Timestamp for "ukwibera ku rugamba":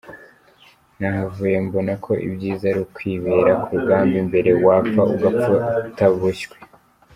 2.85-4.15